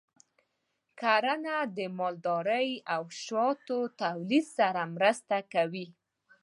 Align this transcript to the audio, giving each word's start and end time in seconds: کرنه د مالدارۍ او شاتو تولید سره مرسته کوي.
کرنه 0.99 1.57
د 1.77 1.79
مالدارۍ 1.97 2.69
او 2.93 3.01
شاتو 3.25 3.79
تولید 4.01 4.45
سره 4.57 4.81
مرسته 4.95 5.37
کوي. 5.53 5.87